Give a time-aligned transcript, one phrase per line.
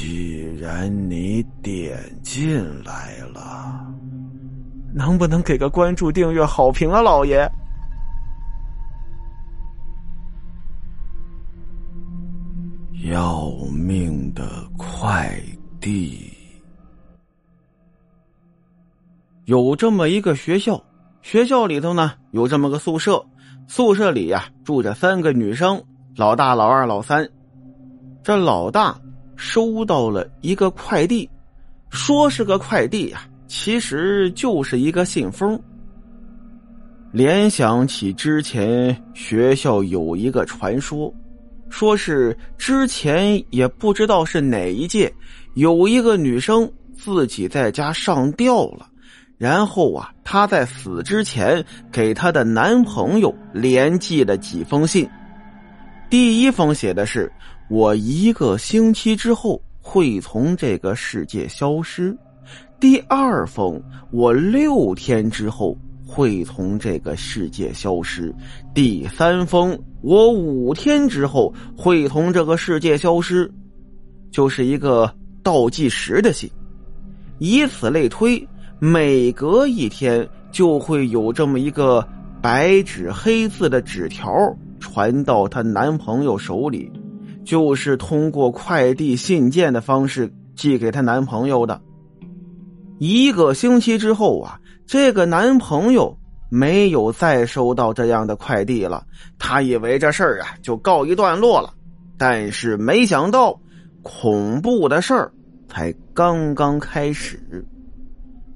[0.00, 3.84] 既然你点进来了，
[4.94, 7.46] 能不能给个关注、订阅、好评啊，老爷？
[13.10, 14.42] 要命的
[14.78, 15.38] 快
[15.78, 16.32] 递！
[19.44, 20.82] 有这么一个学校，
[21.20, 23.22] 学校里头呢有这么个宿舍，
[23.68, 25.84] 宿舍里呀住着三个女生，
[26.16, 27.28] 老大、老二、老三。
[28.22, 28.98] 这老大
[29.40, 31.28] 收到了一个快递，
[31.88, 35.58] 说是个快递呀，其实就是一个信封。
[37.10, 41.12] 联想起之前学校有一个传说。
[41.70, 45.10] 说是之前也不知道是哪一届，
[45.54, 48.88] 有一个女生自己在家上吊了，
[49.38, 55.08] 然后啊，她在死之前给她的男朋友连寄了几封信。
[56.10, 57.32] 第一封写的是
[57.70, 62.14] ：“我一个星期之后会从这个世界消失。”
[62.78, 63.80] 第二封
[64.12, 65.74] ：“我六天之后。”
[66.12, 68.34] 会从这个世界消失。
[68.74, 73.48] 第三封，我五天之后会从这个世界消失，
[74.32, 76.50] 就是一个倒计时的信。
[77.38, 78.44] 以此类推，
[78.80, 82.04] 每隔一天就会有这么一个
[82.42, 84.32] 白纸黑字的纸条
[84.80, 86.90] 传到她男朋友手里，
[87.44, 91.80] 就是通过快递信件的方式寄给她男朋友的。
[92.98, 94.58] 一个星期之后啊。
[94.86, 99.06] 这个男朋友没有再收到这样的快递了，
[99.38, 101.72] 他以为这事儿啊就告一段落了，
[102.18, 103.56] 但是没想到
[104.02, 105.32] 恐怖的事儿
[105.68, 107.40] 才刚刚开始。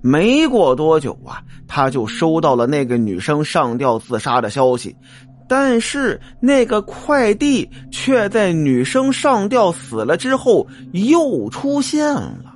[0.03, 4.97] 没过多久啊，他就收到了那个女生上吊自杀的消息，
[5.47, 12.55] 但是那个快递却在女生上吊死了之后又出现了，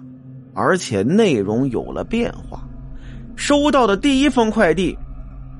[0.54, 2.66] 而且内容有了变化。
[3.36, 4.96] 收到的第一封快递，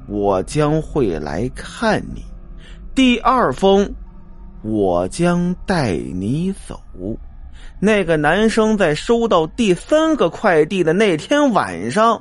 [0.08, 2.22] 我将会来看你；
[2.94, 3.88] 第二封，
[4.62, 6.80] 我将带你走。
[7.78, 12.20] 那个男生在收到第三个快递的那天晚上，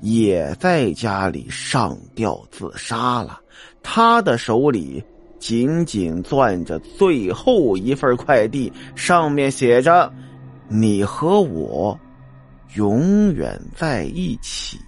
[0.00, 3.40] 也在家里上吊自杀了。
[3.90, 5.02] 他的手里
[5.38, 10.12] 紧紧攥着最后一份快递，上面写着
[10.68, 11.98] ：“你和我。”
[12.76, 14.78] 永远在一起，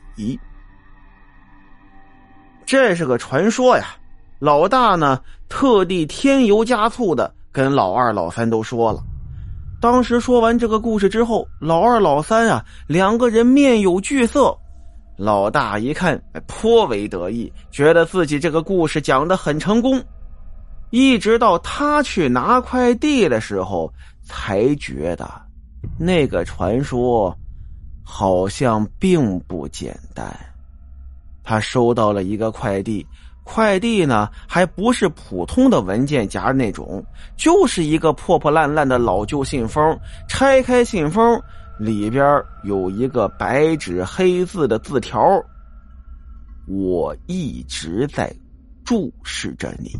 [2.66, 3.96] 这是个传说呀。
[4.38, 5.18] 老大呢，
[5.48, 9.02] 特地添油加醋的跟老二、老三都说了。
[9.80, 14.54] 当时说完这个故事之后，老二、老三啊，两个人面有惧色。
[15.20, 20.02] 老大一看，颇为得意，觉得自己这个故事讲的很成功。
[20.88, 23.92] 一直到他去拿快递的时候，
[24.22, 25.30] 才觉得
[25.98, 27.36] 那个传说。
[28.02, 30.34] 好像并不简单，
[31.44, 33.06] 他收到了一个快递，
[33.44, 37.04] 快递呢还不是普通的文件夹那种，
[37.36, 39.96] 就是一个破破烂烂的老旧信封。
[40.28, 41.40] 拆开信封，
[41.80, 45.42] 里边有一个白纸黑字的字条
[46.68, 48.30] ：“我一直在
[48.84, 49.90] 注视着你。”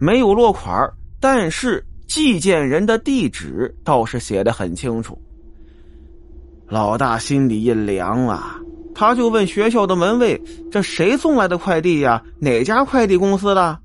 [0.00, 5.16] 没有落款，但是寄件人的地址倒是写的很清楚。
[6.66, 8.60] 老大心里一凉啊，
[8.96, 10.42] 他就问学校的门卫
[10.72, 12.20] ：“这谁送来的快递呀？
[12.40, 13.78] 哪家快递公司的？”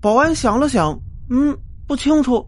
[0.00, 1.56] 保安想了想，嗯，
[1.86, 2.46] 不清楚。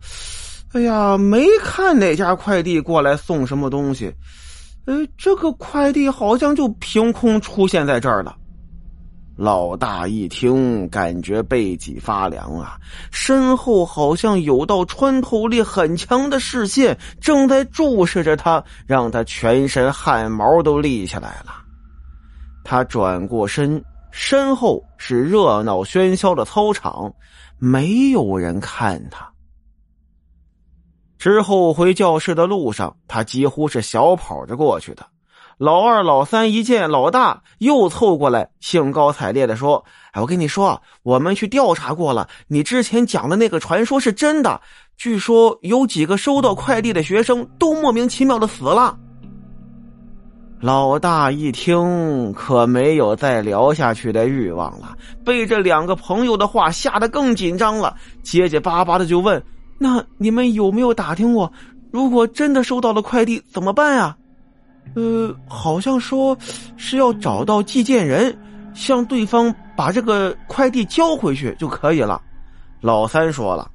[0.72, 4.12] 哎呀，没看哪家快递过来送什么东西。
[4.84, 8.36] 呃，这个快递好像就凭空出现在这儿了。
[9.36, 12.78] 老大一听，感觉背脊发凉啊，
[13.10, 21.52] 身后好像有道穿透力很强的视线正在注视着他，让他全身汗毛都立起来了。
[22.64, 27.12] 他转过身，身后是热闹喧嚣的操场，
[27.58, 29.30] 没有人看他。
[31.18, 35.06] 之后回教室的路上，他几乎是小跑着过去的。
[35.58, 39.82] 老二、老三一见老大，又凑过来，兴高采烈的说
[40.12, 44.60] ：“哎，我跟你说，我们去调查过了，你之前讲的那个传说是真的。
[44.98, 48.98] 据说有几个收到快递的学生都莫名其妙的死了。”
[50.60, 59.42] 老大一听，可没有再聊下去的欲望了，被这两个朋友的话吓得更紧张了，结结巴巴的就问
[59.78, 61.52] ：“那你们有没有打听过，
[61.90, 64.16] 如果真的收到了快递怎么办呀？”
[64.94, 66.36] 呃，好像说
[66.76, 68.34] 是要找到寄件人，
[68.72, 72.22] 向对方把这个快递交回去就可以了。
[72.80, 73.68] 老三说了，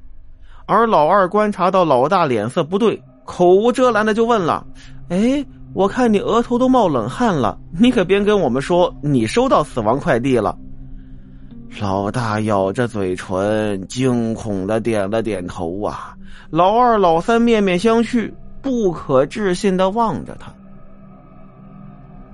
[0.65, 4.65] 而老二观察到老大脸色不对，口无遮拦的就问了
[5.09, 10.57] ：“哎，我看你额头都冒冷汗了，你可别跟我们说你收到死亡快递了。”
[11.79, 16.15] 老大咬着嘴唇，惊恐的点了点头啊。
[16.49, 18.31] 老二、老三面面相觑，
[18.61, 20.53] 不可置信的望着他。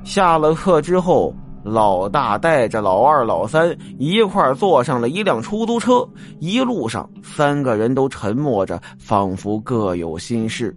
[0.04, 1.34] 下了课之后。
[1.64, 6.08] 老大带着老二、老三一块坐上了一辆出租车，
[6.40, 10.74] 一路上三个人都沉默着，仿佛各有心事。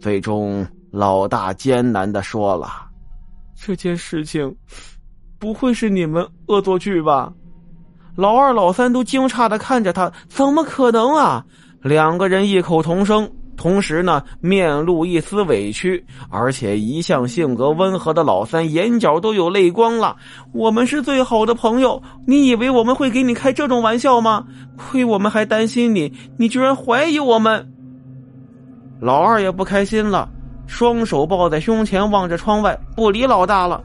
[0.00, 2.88] 最终，老大艰难的说了
[3.54, 4.56] ：“这件事情，
[5.38, 7.30] 不会是你们恶作剧吧？”
[8.16, 11.44] 老二、老三都惊诧的看着他：“怎么可能啊？”
[11.82, 13.30] 两个人异口同声。
[13.56, 20.14] 同时呢，面露一丝委屈，而且一向性格温和的老三眼角都有泪光了。
[20.52, 24.44] 我们是最好的朋友，你以为我们会给你开这种玩笑吗？
[24.76, 27.66] 亏我们还担心你，你居然怀疑我们。
[29.00, 30.28] 老二也不开心了，
[30.66, 33.82] 双手抱在胸前，望着窗外，不理老大了。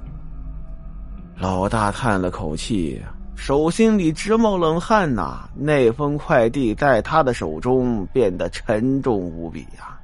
[1.40, 3.02] 老大叹了口气。
[3.36, 5.50] 手心里直冒冷汗呐！
[5.56, 9.98] 那封快递在他的手中变得沉重无比呀。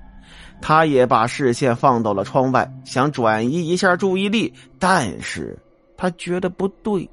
[0.59, 5.57] 他也把视线放到了窗外，想转移一下注意力，但是
[5.95, 7.07] 他觉得不对。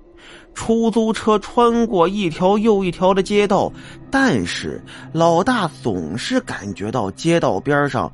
[0.54, 3.70] 出租车穿过一条又一条的街道，
[4.10, 4.82] 但是
[5.12, 8.10] 老大总是感觉到街道边上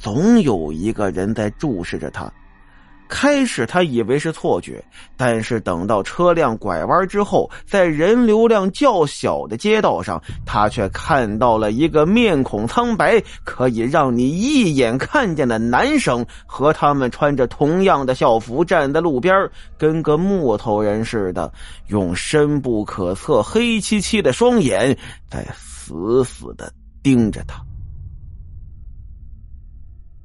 [0.00, 2.32] 总有一个人在注视着他。
[3.08, 4.84] 开始他以为是错觉，
[5.16, 19.48] 但是等到车辆拐弯之后，在人流量较小的街道上，他却看到了一个面孔苍白、可以让你一眼看见的男生，和他们穿着同样的校服站在路边，
[19.78, 21.52] 跟个木头人似的，
[21.88, 24.96] 用深不可测、黑漆漆的双眼
[25.30, 27.64] 在死死的盯着他。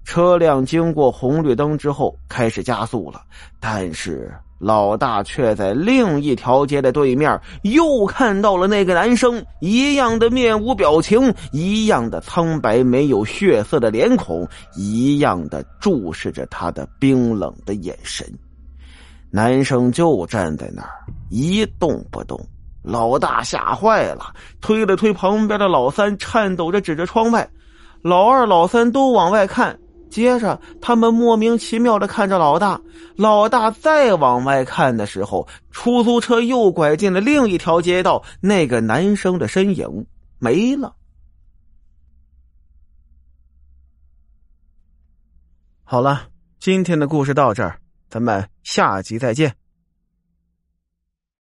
[0.03, 3.21] 车辆经过红绿灯之后开始加速了，
[3.59, 18.27] 但是老大却在另一条街的对面又看到了那个男生，一样的面无表情，一样的苍白没有血色的脸孔，一样的注视着他的冰冷的眼神。
[19.29, 20.91] 男生就站在那儿
[21.29, 22.37] 一动不动，
[22.83, 27.47] 老大吓坏了，推了推旁边的老三，颤抖着指着窗外，
[28.01, 29.77] 老二、老三都往外看。
[30.11, 32.79] 接着，他们莫名其妙的看着老大。
[33.15, 40.05] 老大再往外看的时候，出租车又拐进了另一条街道，那个男生的身影
[40.37, 40.93] 没了。
[45.83, 46.27] 好了，
[46.59, 47.79] 今天的故事到这儿，
[48.09, 49.60] 咱们下集再见。